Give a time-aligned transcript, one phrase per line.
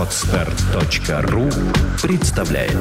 [0.00, 1.50] Отстар.ру
[2.00, 2.74] представляет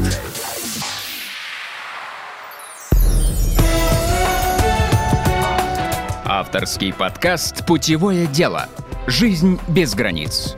[6.24, 8.70] Авторский подкаст «Путевое дело.
[9.06, 10.56] Жизнь без границ».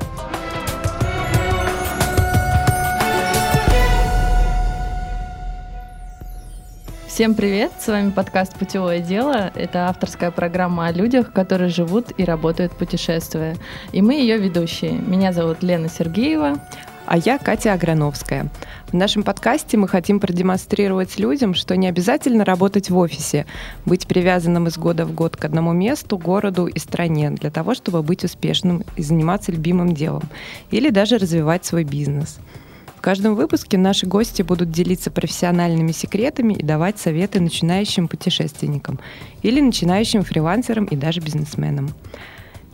[7.14, 7.73] Всем привет!
[7.78, 9.52] С вами подкаст «Путевое дело».
[9.55, 13.57] Это авторская программа о людях, которые живут и работают путешествуя.
[13.91, 14.94] И мы ее ведущие.
[14.94, 16.66] Меня зовут Лена Сергеева.
[17.05, 18.50] А я Катя Аграновская.
[18.88, 23.45] В нашем подкасте мы хотим продемонстрировать людям, что не обязательно работать в офисе,
[23.86, 28.03] быть привязанным из года в год к одному месту, городу и стране для того, чтобы
[28.03, 30.23] быть успешным и заниматься любимым делом,
[30.72, 32.39] или даже развивать свой бизнес–
[33.02, 39.00] в каждом выпуске наши гости будут делиться профессиональными секретами и давать советы начинающим путешественникам
[39.42, 41.95] или начинающим фрилансерам и даже бизнесменам.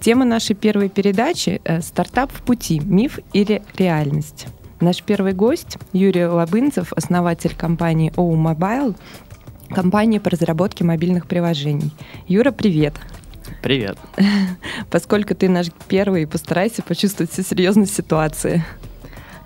[0.02, 2.82] Тема нашей первой передачи э, «Стартап в пути.
[2.82, 4.48] Миф или реальность?».
[4.82, 8.98] Наш первый гость Юрий Лабынцев, основатель компании OU Mobile,
[9.70, 11.92] компания по разработке мобильных приложений.
[12.28, 12.96] Юра, привет!
[13.62, 13.98] Привет.
[14.92, 18.66] Поскольку ты наш первый, постарайся почувствовать всю серьезность ситуации.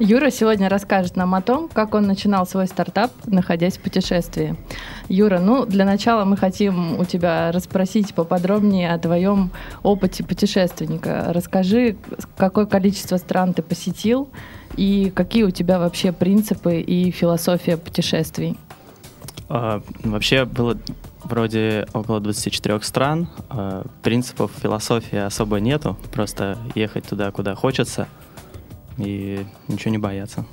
[0.03, 4.55] Юра сегодня расскажет нам о том, как он начинал свой стартап, находясь в путешествии.
[5.09, 9.52] Юра, ну, для начала мы хотим у тебя расспросить поподробнее о твоем
[9.83, 11.25] опыте путешественника.
[11.27, 11.97] Расскажи,
[12.35, 14.30] какое количество стран ты посетил
[14.75, 18.58] и какие у тебя вообще принципы и философия путешествий.
[19.49, 20.80] А, вообще было
[21.23, 23.27] вроде около 24 стран.
[23.49, 25.95] А, принципов философии особо нету.
[26.11, 28.08] Просто ехать туда, куда хочется–
[28.97, 30.45] и ничего не бояться.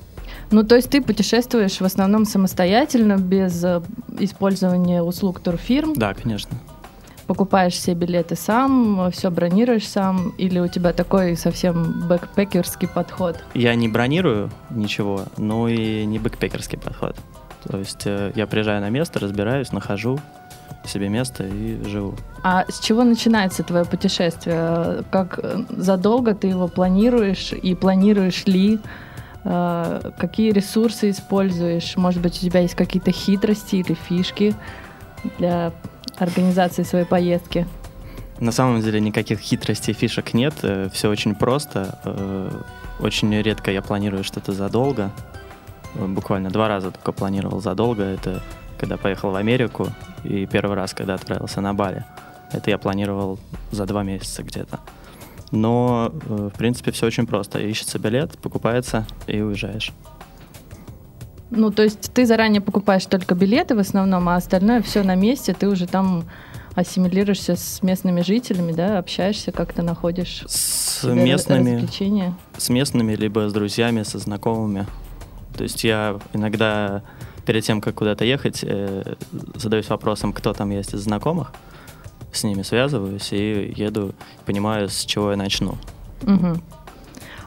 [0.51, 3.83] Ну, то есть ты путешествуешь в основном самостоятельно, без э,
[4.19, 5.95] использования услуг турфирм?
[5.95, 6.57] Да, конечно.
[7.27, 13.45] Покупаешь все билеты сам, все бронируешь сам, или у тебя такой совсем бэкпекерский подход?
[13.53, 17.17] Я не бронирую ничего, но и не бэкпекерский подход.
[17.65, 20.19] То есть э, я приезжаю на место, разбираюсь, нахожу,
[20.89, 22.15] себе место и живу.
[22.43, 25.05] А с чего начинается твое путешествие?
[25.11, 28.79] Как э, задолго ты его планируешь и планируешь ли?
[29.45, 31.97] Э, какие ресурсы используешь?
[31.97, 34.55] Может быть, у тебя есть какие-то хитрости или фишки
[35.39, 35.73] для
[36.17, 37.67] организации своей поездки?
[38.41, 40.55] На самом деле никаких хитростей, фишек нет.
[40.63, 41.99] Э, Все очень просто.
[43.01, 45.11] Очень редко я планирую что-то задолго.
[45.95, 48.03] Буквально два раза только планировал задолго.
[48.03, 48.43] Это
[48.79, 49.89] когда поехал в Америку
[50.25, 52.05] и первый раз, когда отправился на Бали.
[52.53, 53.39] Это я планировал
[53.71, 54.81] за два месяца где-то.
[55.51, 57.59] Но, э, в принципе, все очень просто.
[57.59, 59.93] Ищется билет, покупается и уезжаешь.
[61.51, 65.55] Ну, то есть ты заранее покупаешь только билеты в основном, а остальное все на месте,
[65.55, 66.25] ты уже там
[66.75, 71.89] ассимилируешься с местными жителями, да, общаешься, как-то находишь с местными,
[72.57, 74.87] с местными, либо с друзьями, со знакомыми.
[75.57, 77.03] То есть я иногда
[77.49, 79.15] перед тем, как куда-то ехать, э,
[79.55, 81.51] задаюсь вопросом, кто там есть из знакомых,
[82.31, 84.15] с ними связываюсь и еду,
[84.45, 85.79] понимаю, с чего я начну.
[86.25, 86.61] Угу.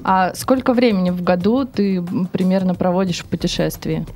[0.04, 4.08] А сколько времени в году ты примерно проводишь в путешествии?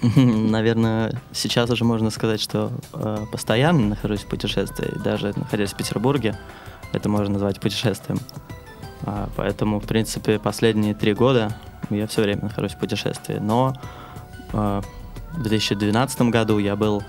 [0.14, 6.38] Наверное, сейчас уже можно сказать, что э, постоянно нахожусь в путешествии, даже находясь в Петербурге,
[6.92, 8.20] это можно назвать путешествием.
[9.02, 11.50] А, поэтому, в принципе, последние три года
[11.90, 13.38] я все время нахожусь в путешествии.
[13.40, 13.74] Но
[14.52, 14.82] э,
[15.32, 17.02] в 2012 году я был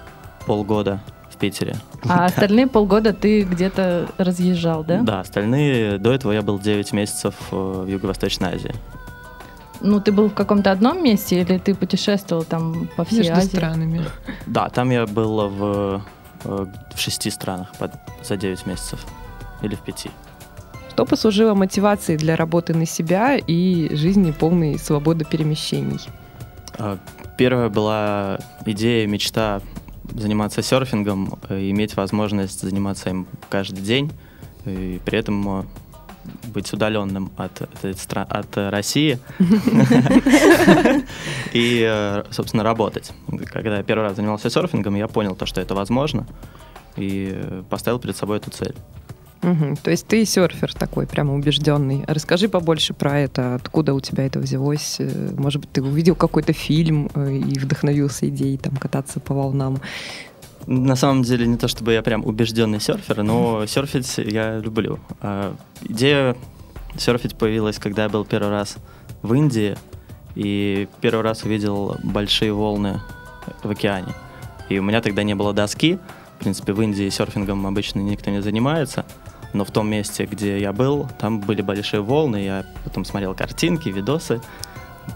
[0.45, 0.99] полгода
[1.29, 1.75] в Питере.
[2.07, 5.01] А остальные полгода ты где-то разъезжал, да?
[5.01, 8.73] Да, остальные, до этого я был 9 месяцев э, в Юго-Восточной Азии.
[9.81, 13.47] Ну, ты был в каком-то одном месте или ты путешествовал там по всей Между Азии?
[13.57, 14.05] странами.
[14.45, 16.03] Да, там я был в,
[16.43, 17.91] э, в шести странах под,
[18.23, 19.05] за 9 месяцев.
[19.63, 20.09] Или в пяти.
[20.89, 25.99] Что послужило мотивацией для работы на себя и жизни полной свободы перемещений?
[26.83, 26.97] А,
[27.37, 29.61] Первая была идея, мечта
[30.09, 34.11] заниматься серфингом, э, иметь возможность заниматься им каждый день,
[34.65, 35.63] и при этом э,
[36.45, 39.19] быть удаленным от, от, от России
[41.53, 43.11] и, э, собственно, работать.
[43.45, 46.25] Когда я первый раз занимался серфингом, я понял то, что это возможно,
[46.97, 48.75] и поставил перед собой эту цель.
[49.43, 49.77] Угу.
[49.83, 52.03] То есть ты серфер такой, прямо убежденный.
[52.07, 54.97] Расскажи побольше про это, откуда у тебя это взялось.
[54.99, 59.81] Э, может быть, ты увидел какой-то фильм э, и вдохновился идеей там кататься по волнам.
[60.67, 64.99] На самом деле не то чтобы я прям убежденный серфер, но серфить я люблю.
[65.19, 66.35] А, идея
[66.97, 68.77] серфить появилась, когда я был первый раз
[69.23, 69.75] в Индии
[70.35, 73.01] и первый раз увидел большие волны
[73.63, 74.13] в океане.
[74.69, 75.97] И у меня тогда не было доски.
[76.37, 79.05] В принципе, в Индии серфингом обычно никто не занимается.
[79.53, 83.89] Но в том месте, где я был, там были большие волны, я потом смотрел картинки,
[83.89, 84.41] видосы,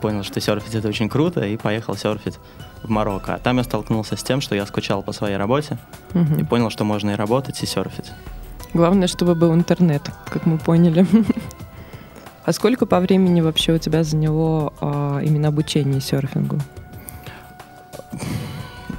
[0.01, 2.37] понял, что серфить это очень круто, и поехал серфить
[2.83, 3.35] в Марокко.
[3.35, 5.77] А там я столкнулся с тем, что я скучал по своей работе,
[6.13, 6.39] Мгм.
[6.39, 8.11] и понял, что можно и работать, и серфить.
[8.73, 11.05] Главное, чтобы был интернет, как мы поняли.
[12.45, 16.59] А сколько по времени вообще у тебя заняло а, именно обучение серфингу?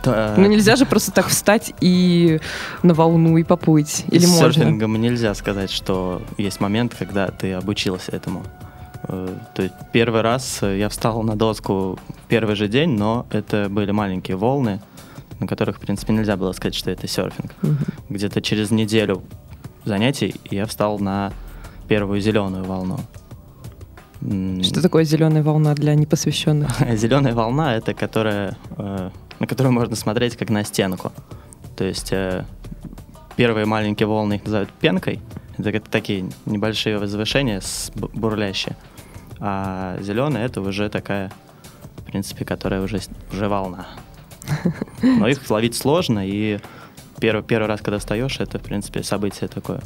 [0.06, 2.40] Да, Ну нельзя же просто так встать и
[2.82, 4.04] на волну и поплыть.
[4.10, 4.52] Или с можно?
[4.52, 8.42] серфингом нельзя сказать, что есть момент, когда ты обучился этому.
[9.08, 11.98] Э, То есть первый раз э, я встал на доску
[12.28, 14.80] первый же день, но это были маленькие волны,
[15.40, 17.52] на которых, в принципе, нельзя было сказать, что это серфинг.
[17.62, 17.78] Мгм.
[18.08, 19.22] Где-то через неделю
[19.84, 21.32] занятий я встал на
[21.88, 22.98] первую зеленую волну.
[24.62, 26.70] Что такое зеленая волна для непосвященных?
[26.96, 29.10] Зеленая волна это которая, э,
[29.40, 31.12] на которую можно смотреть как на стенку.
[31.76, 32.44] То есть э,
[33.36, 35.20] первые маленькие волны их называют пенкой.
[35.58, 38.76] Это как такие небольшие возвышения с бу- бурлящие.
[39.40, 41.30] А зеленая это уже такая,
[41.98, 43.00] в принципе, которая уже,
[43.32, 43.86] уже волна.
[45.02, 46.58] Но их ловить сложно, и
[47.20, 49.80] первый, первый раз, когда встаешь, это, в принципе, событие такое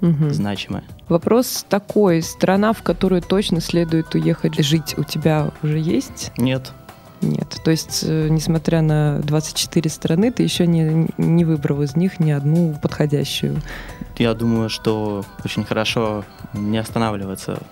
[0.00, 0.30] Мгм.
[0.32, 0.84] значимое.
[1.08, 2.20] Вопрос такой.
[2.22, 6.30] Страна, в которую точно следует уехать жить, у тебя уже есть?
[6.36, 6.72] Нет,
[7.24, 7.60] Нет.
[7.64, 12.30] То есть, э, несмотря на 24 страны, ты еще не, не выбрал из них ни
[12.30, 13.60] одну подходящую.
[14.18, 17.62] Я думаю, что очень хорошо не останавливаться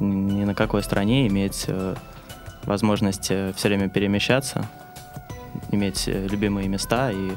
[0.00, 1.94] ни на какой стране, иметь э,
[2.64, 4.66] возможность все время перемещаться,
[5.70, 7.32] иметь э, любимые места и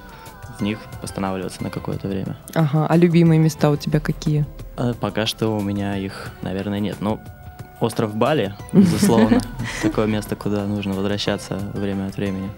[0.57, 2.37] в них останавливаться на какое-то время.
[2.53, 2.87] Ага.
[2.87, 4.45] А любимые места у тебя какие?
[4.77, 6.97] А пока что у меня их, наверное, нет.
[6.99, 7.19] Ну,
[7.81, 9.41] остров Бали, безусловно,
[9.81, 12.49] такое место, куда нужно возвращаться время от времени.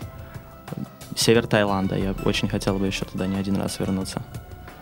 [1.16, 4.22] Север Таиланда, я очень хотел бы еще туда не один раз вернуться.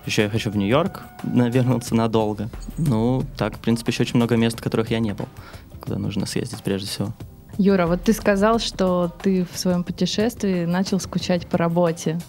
[0.05, 2.49] Еще я хочу в Нью-Йорк вернуться надолго.
[2.77, 5.27] Ну, так, в принципе, еще очень много мест, в которых я не был,
[5.79, 7.13] куда нужно съездить прежде всего.
[7.57, 12.19] Юра, вот ты сказал, что ты в своем путешествии начал скучать по работе.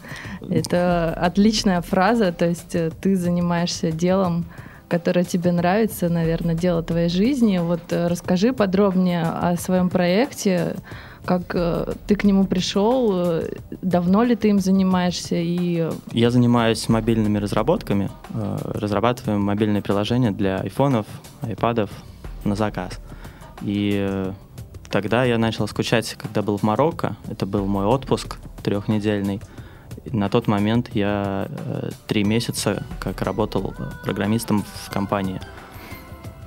[0.51, 4.45] Это отличная фраза, то есть э, ты занимаешься делом,
[4.93, 7.57] которое тебе нравится, наверное, дело твоей жизни.
[7.57, 10.77] Вот э, расскажи подробнее о своем проекте,
[11.25, 13.49] как э, ты к нему пришел, э,
[13.81, 20.59] давно ли ты им занимаешься и Я занимаюсь мобильными разработками, э, разрабатываем мобильные приложения для
[20.59, 21.07] айфонов,
[21.41, 21.89] айпадов
[22.45, 23.01] на заказ.
[23.63, 24.33] И э,
[24.91, 27.17] тогда я начал скучать, когда был в Марокко.
[27.31, 29.41] Это был мой отпуск трехнедельный.
[30.11, 33.75] На тот момент я э, три месяца как работал
[34.05, 35.41] программистом в компании.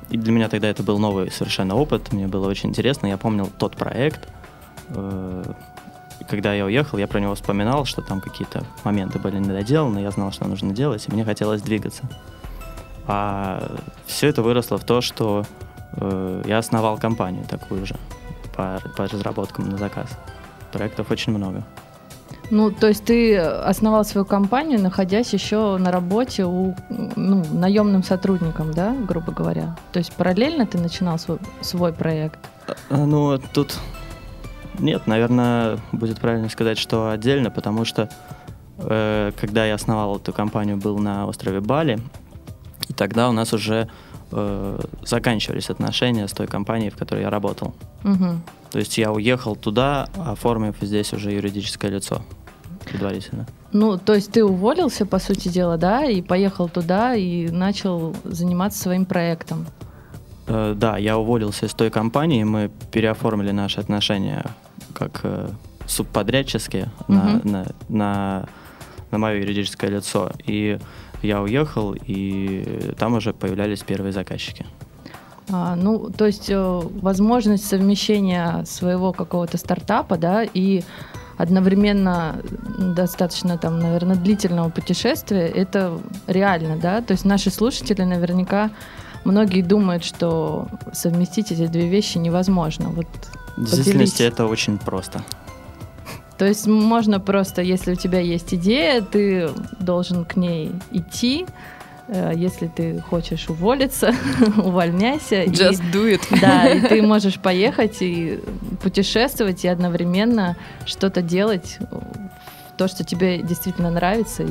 [0.10, 3.08] И для меня тогда это был новый совершенно опыт, мне было очень интересно.
[3.08, 4.28] Я помнил тот проект.
[4.90, 5.44] Э,
[6.30, 10.32] Когда я уехал, я про него вспоминал, что там какие-то моменты были недоделаны, я знал,
[10.32, 12.04] что нужно делать, и мне хотелось двигаться.
[13.08, 15.44] А все это выросло в то, что
[15.94, 17.96] э, я основал компанию такую же
[18.56, 20.10] по, по разработкам на заказ.
[20.72, 21.64] Проектов очень много.
[22.52, 28.72] Ну, то есть ты основал свою компанию, находясь еще на работе у ну, наемным сотрудником,
[28.74, 29.76] да, грубо говоря.
[29.92, 32.40] То есть параллельно ты начинал свой, свой проект.
[32.90, 33.78] А, Ну, тут
[34.80, 38.10] нет, наверное, будет правильно сказать, что отдельно, потому что
[38.78, 42.00] э, когда я основал эту компанию, был на острове Бали,
[42.88, 43.90] и тогда у нас уже
[44.32, 47.74] э, заканчивались отношения с той компанией, в которой я работал.
[48.04, 48.42] Мгм.
[48.75, 52.22] То есть я уехал туда, оформив здесь уже юридическое лицо
[52.84, 53.48] предварительно.
[53.72, 58.79] Ну, то есть ты уволился, по сути дела, да, и поехал туда и начал заниматься
[58.82, 59.65] своим проектом.
[60.48, 64.44] Э, да, я уволился из той компании, мы переоформили наши отношения
[64.94, 65.48] как э,
[65.88, 67.50] субподрядческие на, Мгм.
[67.50, 68.46] на, на,
[69.10, 70.34] на мое юридическое лицо.
[70.46, 70.79] И
[71.22, 74.65] я уехал, и там уже появлялись первые заказчики.
[75.52, 80.84] А, ну, то есть э, возможность совмещения своего какого-то стартапа, да, и
[81.38, 82.42] одновременно
[82.80, 87.02] достаточно там, наверное, длительного путешествия, это реально, да.
[87.02, 88.72] То есть наши слушатели наверняка
[89.24, 92.90] многие думают, что совместить эти две вещи невозможно.
[92.90, 93.08] Вот
[93.58, 94.34] В действительности Поделись.
[94.34, 95.24] это очень просто.
[96.38, 99.50] То есть можно просто, если у тебя есть идея, ты
[99.80, 101.46] должен к ней идти.
[102.08, 104.14] Э, Если ты хочешь уволиться,
[104.58, 105.44] увольняйся.
[105.44, 106.22] и- Just do it.
[106.40, 108.40] да, и ты можешь поехать и
[108.82, 111.80] путешествовать, и одновременно что-то делать,
[112.77, 114.50] то, что тебе действительно нравится, и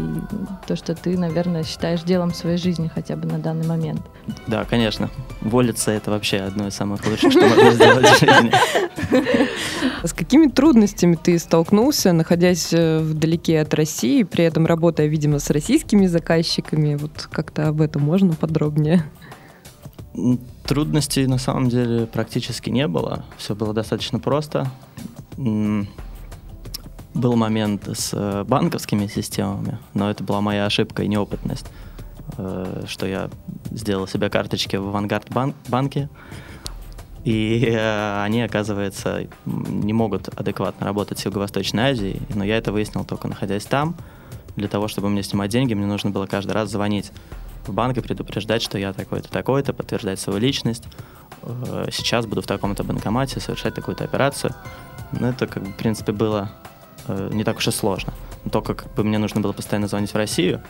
[0.67, 4.01] то, что ты, наверное, считаешь делом своей жизни хотя бы на данный момент.
[4.47, 5.11] Да, конечно.
[5.43, 8.53] Уволиться— это вообще одно из самых лучших, что можно сделать в жизни.
[10.03, 15.51] С какими трудностями ты столкнулся, находясь э, вдалеке от России, при этом работая, видимо, с
[15.51, 16.97] российскими заказчиками?
[16.97, 19.05] Вот как-то об этом можно подробнее?
[20.67, 23.25] Трудностей на самом деле практически не было.
[23.37, 24.71] Все было достаточно просто.
[27.15, 31.67] Был момент с э, банковскими системами, но это была моя ошибка и неопытность,
[32.37, 33.31] э, что я
[33.71, 36.09] сделал себе карточки в Авангард бан- банке,
[37.25, 43.05] и э, они, оказывается, не могут адекватно работать с Юго-Восточной Азией, но я это выяснил
[43.05, 43.95] только находясь там.
[44.57, 47.13] Для того, чтобы мне снимать деньги, мне нужно было каждый раз звонить
[47.67, 50.85] в банк и предупреждать, что я такой-то, такой-то, подтверждать свою личность.
[51.91, 54.55] Сейчас буду в таком-то банкомате совершать такую-то операцию.
[55.13, 56.51] Ну, это, как в принципе, было
[57.09, 58.13] э, не так уж и сложно.
[58.45, 60.61] Но только как бы мне нужно было постоянно звонить в Россию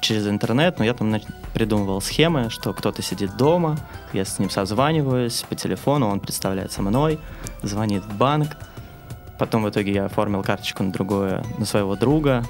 [0.00, 1.14] через интернет, но я там
[1.52, 3.76] придумывал схемы, что кто-то сидит дома,
[4.12, 7.18] я с ним созваниваюсь по телефону, он представляется мной,
[7.62, 8.56] звонит в банк,
[9.38, 12.44] потом в итоге я оформил карточку на другое, на своего друга.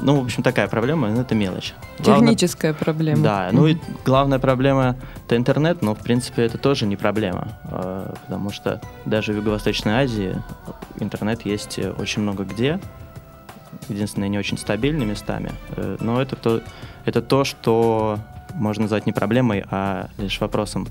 [0.00, 1.74] Ну, в общем, такая проблема, но это мелочь.
[1.98, 3.22] Главное- Техническая проблема.
[3.22, 8.12] да, ну и главная проблема это интернет, но в принципе это тоже не проблема, э,
[8.24, 10.36] потому что даже в Юго-Восточной Азии
[11.02, 12.80] интернет есть э, очень много где,
[13.88, 16.62] единственное не очень стабильными местами, э, но это то,
[17.04, 18.18] это то, что
[18.54, 20.88] можно назвать не проблемой, а лишь вопросом,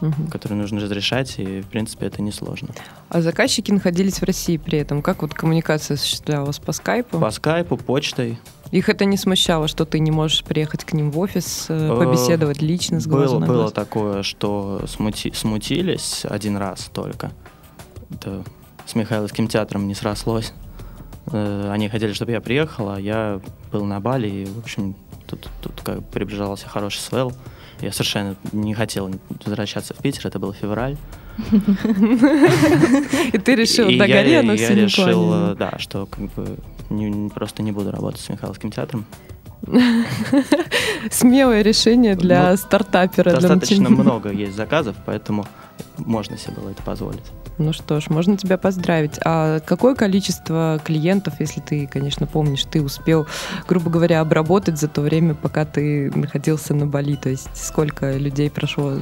[0.00, 0.28] Мгм.
[0.28, 2.68] который нужно разрешать, и в принципе это несложно.
[3.08, 5.02] А заказчики находились в России при этом.
[5.02, 7.18] Как вот коммуникация осуществлялась по скайпу?
[7.18, 8.38] По скайпу, почтой.
[8.70, 12.60] Их это не смущало, что ты не можешь приехать к ним в офис, э, побеседовать
[12.62, 13.72] лично с глазу Было, на было глаз?
[13.72, 17.32] такое, что смути- смутились один раз только.
[18.10, 18.44] Это
[18.88, 20.54] с Михайловским театром не срослось.
[21.30, 23.40] Э, Они хотели, чтобы я приехал, а я
[23.70, 27.32] был на Бали, и, в общем, тут, тут как приближался хороший свел.
[27.82, 29.10] Я совершенно не хотел
[29.44, 30.96] возвращаться в Питер, это был февраль.
[33.32, 36.56] И ты решил, да я, гори оно я решил, э, да, что как бы
[37.34, 39.04] просто не буду работать с Михайловским театром.
[41.10, 43.30] Смелое решение для Ну, стартапера.
[43.30, 45.46] для Достаточно начи- много есть заказов, поэтому
[45.98, 47.22] можно себе было это позволить.
[47.58, 49.18] Ну что ж, можно тебя поздравить.
[49.24, 53.26] А какое количество клиентов, если ты, конечно, помнишь, ты успел,
[53.66, 57.16] грубо говоря, обработать за то время, пока ты находился на Бали?
[57.16, 58.92] То есть сколько людей прошло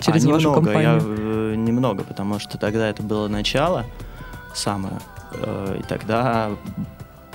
[0.00, 0.92] через а, вашу немного, компанию?
[0.94, 3.86] Я, э, немного, потому что тогда это было начало
[4.54, 4.98] самое,
[5.34, 6.50] э, и тогда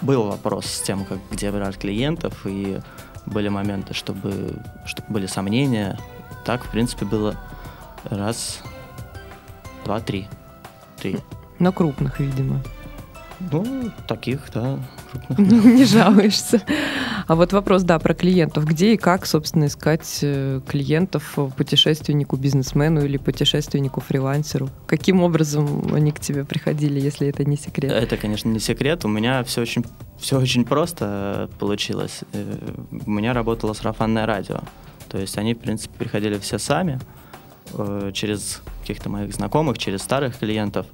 [0.02, 2.80] был вопрос с тем, как, где брать клиентов, и
[3.26, 6.00] были моменты, чтобы, чтобы были сомнения.
[6.46, 7.36] Так, в принципе, было
[8.06, 8.62] раз,
[9.86, 10.28] два, три.
[10.98, 11.18] Три.
[11.60, 12.62] На крупных, видимо.
[13.40, 14.80] Ну, таких, да,
[15.12, 15.40] крупных.
[15.66, 16.62] Не жалуешься.
[17.28, 18.64] А вот вопрос, да, про клиентов.
[18.64, 24.70] Где и как, собственно, искать э, клиентов э, путешественнику, бизнесмену или путешественнику, фрилансеру?
[24.86, 27.92] Каким образом они к тебе приходили, если это не секрет?
[27.92, 29.04] Это, конечно, не секрет.
[29.04, 29.84] У меня все очень,
[30.18, 32.22] все очень просто э, получилось.
[33.06, 34.62] У меня работало сарафанное радио.
[35.10, 37.00] То есть они, в принципе, приходили все сами
[38.14, 40.88] через каких-то моих знакомых, через старых клиентов,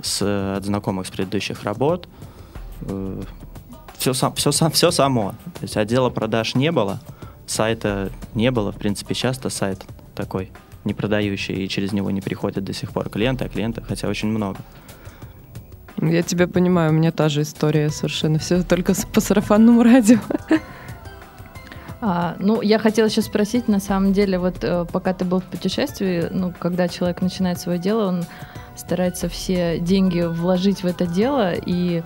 [0.00, 0.22] с,
[0.56, 2.08] от знакомых с предыдущих работ.
[4.02, 5.30] Все, сам, все, сам, все само.
[5.30, 6.98] То есть отдела продаж не было,
[7.46, 8.72] сайта не было.
[8.72, 9.84] В принципе, часто сайт
[10.16, 10.50] такой
[10.84, 14.26] не продающий, и через него не приходят до сих пор клиенты, а клиентов, хотя очень
[14.26, 14.58] много.
[15.98, 18.40] Я тебя понимаю, у меня та же история совершенно.
[18.40, 20.18] Все только по сарафанному радио.
[22.00, 25.44] А, ну, я хотела еще спросить, на самом деле, вот э, пока ты был в
[25.44, 28.24] путешествии, ну, когда человек начинает свое дело, он
[28.74, 32.02] старается все деньги вложить в это дело, и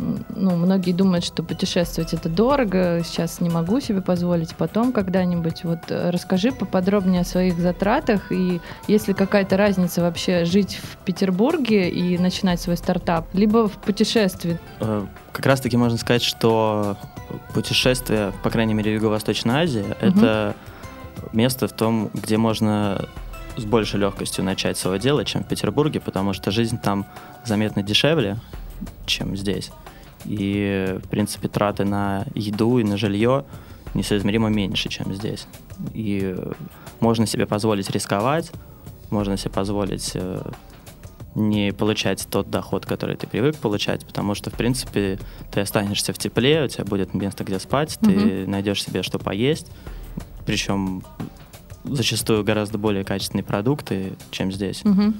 [0.00, 5.64] ну, многие думают, что путешествовать это дорого, сейчас не могу себе позволить, потом когда-нибудь.
[5.64, 10.96] Вот э, расскажи поподробнее о своих затратах, и есть ли какая-то разница вообще жить в
[11.04, 14.58] Петербурге и начинать свой стартап, либо в путешествии.
[14.80, 16.96] Э, Как раз-таки можно сказать, что
[17.52, 20.54] путешествие, по крайней мере, в Юго-Восточной Азии, это
[21.32, 23.06] место в том, где можно
[23.56, 27.04] с большей легкостью начать свое дело, чем в Петербурге, потому что жизнь там
[27.44, 28.38] заметно дешевле,
[29.06, 29.70] чем здесь.
[30.24, 33.44] И, в принципе, траты на еду и на жилье
[33.94, 35.46] несоизмеримо меньше, чем здесь.
[35.94, 36.52] И э,
[37.00, 38.52] можно себе позволить рисковать,
[39.10, 40.42] можно себе позволить э,
[41.34, 45.18] не получать тот доход, который ты привык получать, потому что, в принципе,
[45.50, 49.70] ты останешься в тепле, у тебя будет место, где спать, ты найдешь себе что поесть,
[50.44, 51.02] причем
[51.84, 54.84] зачастую гораздо более качественные продукты, чем здесь.
[54.84, 55.14] Мгм.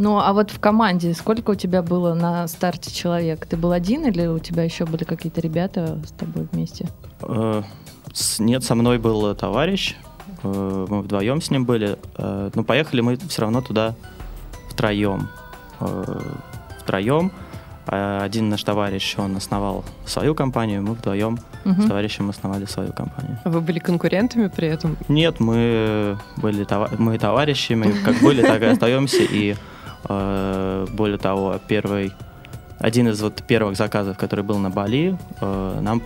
[0.00, 3.44] Ну, а вот в команде сколько у тебя было на старте человек?
[3.44, 6.86] Ты был один или у тебя еще были какие-то ребята с тобой вместе?
[7.20, 7.62] Э,
[8.38, 9.96] Нет, со мной был товарищ,
[10.42, 11.98] э, мы вдвоем с ним были.
[12.16, 13.94] Э, но поехали мы все равно туда
[14.70, 15.28] втроем.
[15.80, 16.18] Э,
[16.78, 17.30] втроем.
[17.86, 21.82] А Один наш товарищ, он основал свою компанию, мы вдвоем Мгм.
[21.82, 23.38] с товарищем основали свою компанию.
[23.44, 24.96] А Вы были конкурентами при этом?
[25.08, 26.66] Нет, мы были
[26.98, 29.22] мы товарищами, как были, так и остаемся.
[29.22, 29.56] И э,
[30.04, 32.12] более того, первый,
[32.80, 36.02] один из вот первых заказов, который был на Бали, э, нам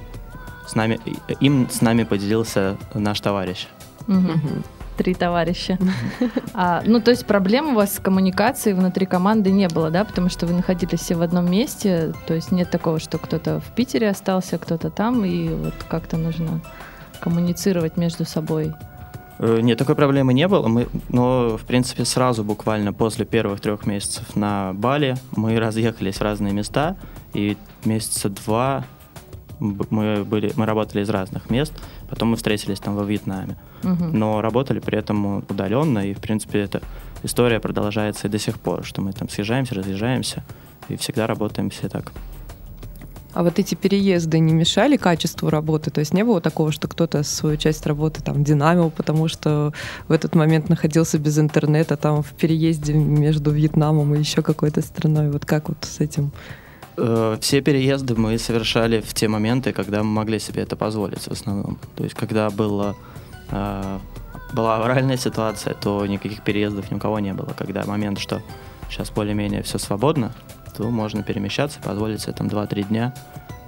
[0.67, 0.99] с нами,
[1.41, 3.69] им с нами поделился наш товарищ.
[4.97, 5.79] Три товарища.
[6.57, 10.05] А, ну, то есть проблем у вас с коммуникацией внутри команды не было, да?
[10.05, 12.13] Потому что вы находились все в одном месте.
[12.27, 16.61] То есть нет такого, что кто-то в Питере остался, кто-то там, и вот как-то нужно
[17.21, 18.73] коммуницировать между собой.
[19.45, 20.69] Э, Нет, такой проблемы не было.
[20.69, 26.23] Мы, но, в принципе, сразу, буквально после первых трех месяцев на Бали, мы разъехались в
[26.23, 26.97] разные места,
[27.35, 28.85] и месяца два
[29.61, 31.75] мы, были, мы работали из разных мест,
[32.09, 33.57] потом мы встретились там во Вьетнаме.
[33.83, 34.19] Мгм.
[34.19, 36.81] но работали при этом удаленно, и, в принципе, эта
[37.23, 40.43] история продолжается и до сих пор, что мы там съезжаемся, разъезжаемся,
[40.89, 42.13] и всегда работаем все так.
[43.35, 45.91] А вот эти переезды не мешали качеству работы?
[45.91, 49.73] То есть не было такого, что кто-то свою часть работы там динамил, потому что
[50.09, 55.31] в этот момент находился без интернета, там в переезде между Вьетнамом и еще какой-то страной.
[55.31, 56.31] Вот как вот с этим?
[56.97, 61.33] Э, Все переезды мы совершали в те моменты, когда мы могли себе это позволить в
[61.33, 61.79] основном.
[61.97, 62.95] То есть, когда было,
[63.51, 63.99] э,
[64.53, 67.53] была авральная ситуация, то никаких переездов ни у кого не было.
[67.59, 68.43] Когда момент, что
[68.89, 70.33] сейчас более-менее все свободно,
[70.77, 73.13] то можно перемещаться, позволить себе там 2-3 дня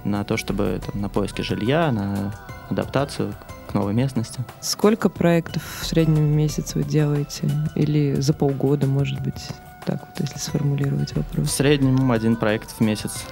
[0.03, 2.33] на то, чтобы там, на поиски жилья, на
[2.69, 3.33] адаптацию
[3.69, 4.39] к новой местности.
[4.61, 7.49] Сколько проектов в среднем в месяц вы делаете?
[7.75, 9.49] Или за полгода, может быть?
[9.85, 11.51] Так вот, если сформулировать В вопрос.
[11.51, 13.25] среднем один проект в месяц.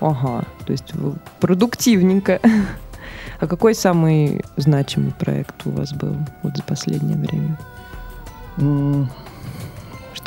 [0.00, 0.92] Ага, то есть
[1.40, 2.40] продуктивненько.
[3.40, 7.56] А какой самый значимый проект у вас был вот за последнее время?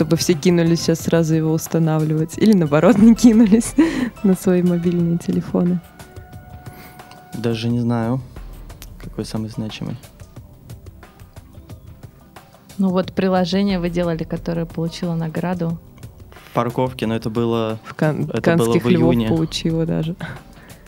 [0.01, 2.36] Чтобы все кинулись сейчас сразу его устанавливать.
[2.39, 3.75] Или наоборот, не кинулись
[4.24, 5.79] на свои мобильные телефоны.
[7.38, 8.20] Даже не знаю,
[9.00, 9.96] какой самый значимый.
[12.79, 15.77] Ну вот приложение вы делали, которое получило награду.
[16.56, 19.28] Парковки, но это было, В кан- Это было в июне.
[19.28, 20.15] получила даже.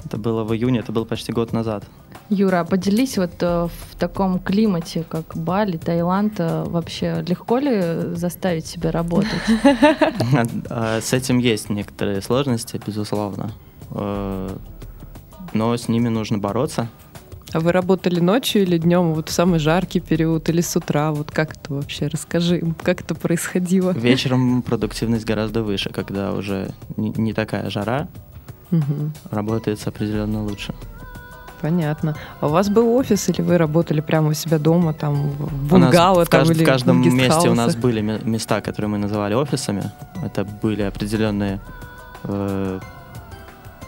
[0.03, 1.83] это было в июне, это был почти год назад.
[2.33, 8.15] Юра, а поделись вот э, в таком климате, как Бали, Таиланд, э, вообще легко ли
[8.15, 9.29] заставить себя работать?
[10.69, 13.51] А, С этим есть некоторые сложности, безусловно.
[13.91, 14.49] Э,
[15.53, 16.87] Но с ними нужно бороться.
[17.53, 21.11] А вы работали ночью или днем, вот в самый жаркий период, или с утра?
[21.11, 22.07] Вот как это вообще?
[22.07, 23.91] Расскажи, как это происходило.
[23.91, 28.07] Вечером продуктивность гораздо выше, когда уже не, такая жара,
[28.71, 29.13] Мгм.
[29.29, 30.73] работает определенно лучше.
[31.63, 32.13] Понятно.
[32.41, 35.77] А у вас был офис или вы работали прямо у себя дома, там, в У
[35.77, 38.97] нас бунгало, в, там, кажд- в каждом месте у нас были ме- места, которые мы
[38.97, 39.83] называли офисами.
[40.25, 41.59] Это были определенные
[42.25, 42.79] э,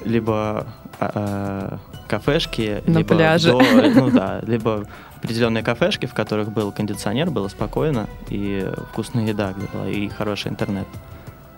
[0.06, 0.66] либо
[1.00, 3.52] а, кафешки, На либо пляже.
[3.52, 3.62] до-
[3.94, 4.86] ну да, либо
[5.18, 10.50] определенные кафешки, в которых был кондиционер, было спокойно и вкусная еда, где была и хороший
[10.52, 10.88] интернет.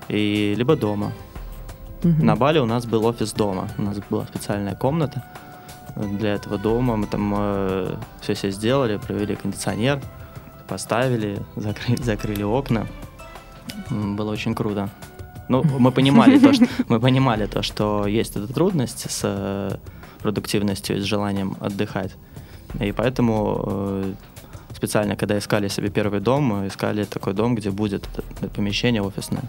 [0.10, 1.12] И либо дома.
[2.04, 2.26] Мгм.
[2.26, 3.68] На Бали у нас был офис дома.
[3.78, 5.24] У нас была специальная комната
[5.98, 6.96] для этого дома.
[6.96, 10.02] Мы там все себе сделали, провели кондиционер,
[10.68, 12.88] поставили, закрыли, закрыли окна.
[13.90, 14.90] Было очень круто.
[15.50, 19.78] Ну, мы понимали то, что мы понимали то, что есть эта трудность с э,
[20.22, 22.12] продуктивностью и с желанием отдыхать.
[22.80, 24.14] И поэтому э,
[24.76, 28.08] специально, когда искали себе первый дом, мы искали такой дом, где будет
[28.42, 29.44] это помещение офисное.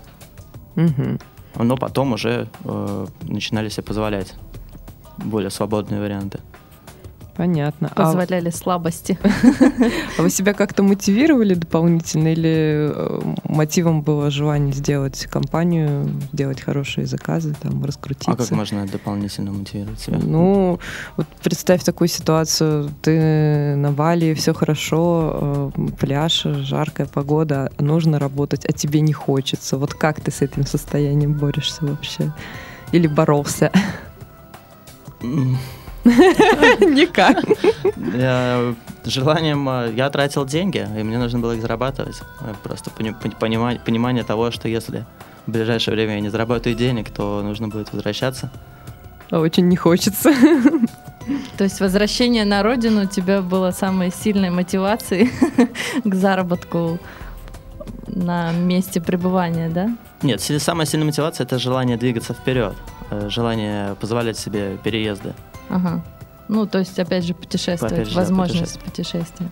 [0.76, 1.18] Мгм.
[1.56, 4.34] Но потом уже э, начинали себе позволять
[5.24, 6.40] более свободные варианты.
[7.38, 7.88] Понятно.
[7.94, 9.16] А, Позволяли слабости.
[10.18, 17.06] а вы себя как-то мотивировали дополнительно или э, мотивом было желание сделать компанию, сделать хорошие
[17.06, 18.32] заказы, там, раскрутиться?
[18.32, 20.18] А как можно дополнительно мотивировать себя?
[20.20, 20.80] Ну,
[21.16, 22.90] вот представь такую ситуацию.
[23.02, 29.12] Ты на Бали, все хорошо, э, пляж, жаркая погода, а нужно работать, а тебе не
[29.12, 29.78] хочется.
[29.78, 32.34] Вот как ты с этим состоянием борешься вообще?
[32.90, 33.70] Или боролся?
[36.04, 37.44] Никак.
[39.04, 42.20] желанием э, я тратил деньги, и мне нужно было их зарабатывать.
[42.40, 45.04] Э, Просто пони- пони- понима- понимание того, что если
[45.46, 48.50] в ближайшее время я не заработаю денег, то нужно будет возвращаться.
[49.30, 50.32] А Очень не хочется.
[51.58, 55.30] То есть возвращение на родину у тебя было самой сильной мотивацией
[56.04, 56.98] к заработку
[58.06, 59.90] на месте пребывания, да?
[60.22, 62.74] Нет, самая сильная мотивация это желание двигаться вперед,
[63.28, 65.34] желание позволять себе переезды.
[65.68, 66.04] Ага.
[66.48, 69.50] Ну, то есть, опять же, путешествовать, Опять же, да, возможность путешествия.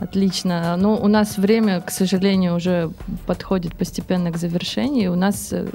[0.00, 0.76] Отлично.
[0.76, 2.90] Ну, у нас время, к сожалению, уже
[3.26, 5.12] подходит постепенно к завершению.
[5.12, 5.68] У нас э,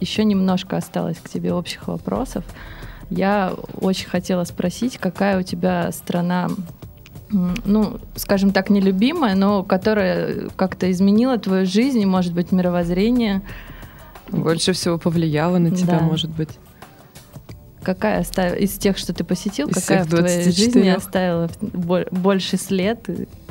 [0.00, 2.44] еще немножко осталось к тебе общих вопросов.
[3.10, 6.48] Я очень хотела спросить, какая у тебя страна,
[7.30, 13.42] ну, скажем так, нелюбимая, но которая как-то изменила твою жизнь, может быть, мировоззрение.
[14.30, 16.04] Больше всего повлияла на тебя, Да.
[16.04, 16.50] может быть.
[17.82, 20.52] Какая оставила из тех, что ты посетил, Из какая в твоей 24?
[20.52, 23.08] жизни оставила бо- больше след?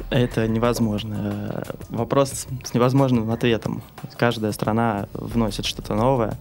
[0.09, 1.63] Это невозможно.
[1.89, 3.81] Вопрос с невозможным ответом.
[4.17, 6.37] Каждая страна вносит что-то новое.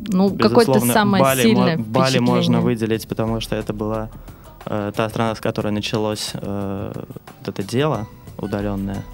[0.00, 4.10] Ну, какое-то самое Бали, сильное мо- Бали можно выделить, потому что это была
[4.66, 8.06] э, та страна, с которой началось э, вот это дело
[8.38, 9.04] удаленное.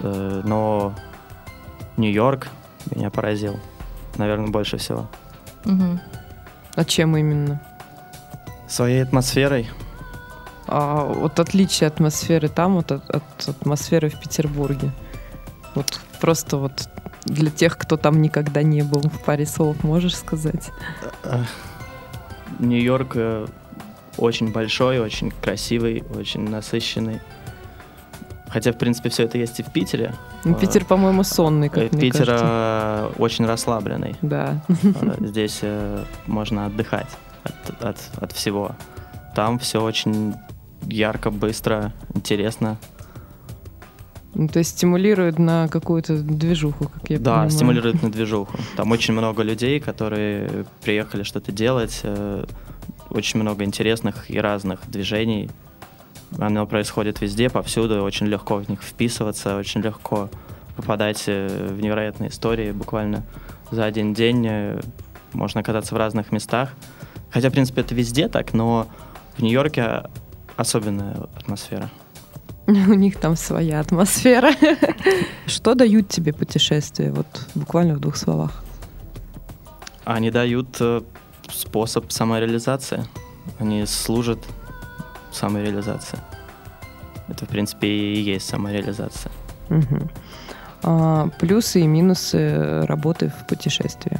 [0.00, 0.94] Э, но
[1.96, 2.48] Нью-Йорк
[2.90, 3.58] меня поразил,
[4.16, 5.08] наверное, больше всего.
[5.64, 6.00] Мгм.
[6.74, 7.60] А чем именно?
[8.68, 9.70] Своей атмосферой.
[10.66, 14.90] А вот отличие атмосферы там вот от, от атмосферы в Петербурге.
[15.74, 16.88] Вот просто вот
[17.24, 20.70] для тех, кто там никогда не был, в паре слов можешь сказать?
[22.58, 23.46] Нью-Йорк э,
[24.16, 27.20] очень большой, очень красивый, очень насыщенный.
[28.54, 30.14] Хотя, в принципе, все это есть и в Питере.
[30.44, 32.46] Ну, А, Питер, по-моему, сонный, Э, как мне Питер кажется.
[32.46, 34.14] э, очень расслабленный.
[34.22, 34.62] Да.
[34.68, 34.74] Э,
[35.26, 37.08] Здесь э, можно отдыхать
[37.42, 38.70] от, от- от всего.
[39.34, 40.34] Там все очень
[40.86, 42.76] ярко, быстро, интересно.
[44.34, 47.50] Ну, то есть стимулирует на какую-то движуху, как я да, понимаю.
[47.50, 48.56] стимулирует на движуху.
[48.76, 52.00] Там очень много людей, которые приехали что-то делать.
[52.04, 52.44] э,
[53.10, 55.50] Очень много интересных и разных движений.
[56.38, 58.02] Оно происходит везде, повсюду.
[58.02, 60.30] Очень легко в них вписываться, очень легко
[60.76, 62.72] попадать э, в невероятные истории.
[62.72, 63.22] Буквально
[63.70, 64.80] за один день э,
[65.32, 66.70] можно кататься в разных местах.
[67.30, 68.86] Хотя, в принципе, это везде так, но
[69.36, 70.04] в Нью-Йорке
[70.56, 71.90] особенная атмосфера.
[72.66, 74.52] У них там своя атмосфера.
[75.46, 77.12] Что дают тебе путешествия?
[77.12, 78.64] Вот буквально в двух словах.
[80.04, 81.02] Они дают э,
[81.50, 83.04] способ самореализации.
[83.58, 84.38] Они служат
[85.34, 86.18] самореализации.
[87.28, 89.32] Это, в принципе, и есть самореализация.
[89.68, 90.10] Мгм.
[90.82, 94.18] А, плюсы и минусы работы в путешествии.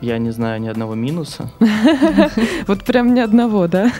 [0.00, 1.50] Я не знаю ни одного минуса.
[2.66, 3.92] Вот прям ни одного, да?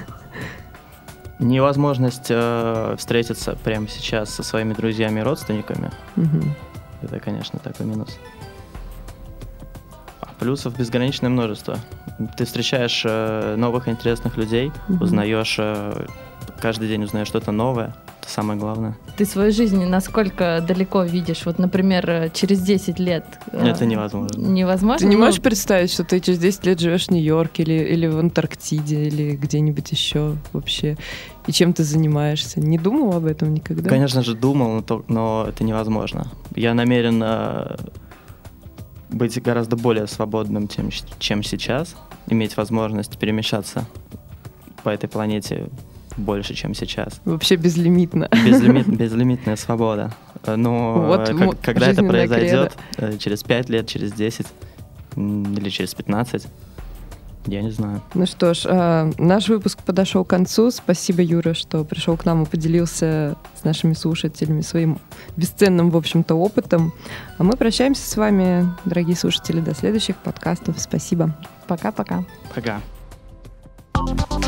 [1.39, 5.91] Невозможность э, встретиться прямо сейчас со своими друзьями и родственниками.
[6.17, 6.55] Мгм.
[7.03, 8.19] Это, конечно, такой минус.
[10.41, 11.79] Плюсов безграничное множество.
[12.37, 15.03] Ты встречаешь э, новых интересных людей, Мгм.
[15.03, 16.07] узнаешь, э,
[16.61, 17.95] каждый день узнаешь что-то новое.
[18.23, 18.97] Это самое главное.
[19.19, 21.43] Ты свою жизнь насколько далеко видишь?
[21.45, 23.25] Вот, например, э, через 10 лет.
[23.53, 24.39] э, Это невозможно.
[24.47, 24.99] Невозможно?
[24.99, 28.07] Ты не Ну, можешь представить, что ты через 10 лет живешь в Нью-Йорке или, или
[28.07, 30.97] в Антарктиде, или где-нибудь еще вообще,
[31.47, 32.61] и чем ты занимаешься?
[32.61, 33.89] Не думал об этом никогда?
[33.91, 36.27] Конечно же, думал, но, то- но это невозможно.
[36.55, 37.77] Я намерен э,
[39.11, 41.95] быть гораздо более свободным, чем, чем сейчас,
[42.29, 43.87] иметь возможность перемещаться
[44.83, 45.69] по этой планете
[46.17, 47.21] больше, чем сейчас.
[47.25, 48.29] Вообще безлимитно.
[48.45, 50.13] Безлимит- безлимитная свобода.
[50.45, 54.47] Э, Но Вот э, как- когда это произойдет, э, через 5 лет, через 10
[55.17, 56.47] м, или через 15,
[57.47, 58.03] я не знаю.
[58.15, 60.71] Ну что ж, а, наш выпуск подошел к концу.
[60.71, 64.99] Спасибо, Юра, что пришел к нам и поделился с нашими слушателями своим
[65.37, 66.93] бесценным, в общем-то, опытом.
[67.39, 70.79] А мы прощаемся с вами, дорогие слушатели, до следующих подкастов.
[70.79, 71.35] Спасибо.
[71.67, 72.25] Пока-пока.
[72.55, 72.81] Пока.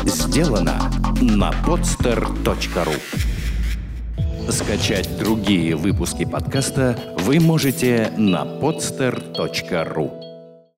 [0.05, 2.99] Сделано на podster.ru
[4.49, 10.22] Скачать другие выпуски подкаста вы можете на podster.ru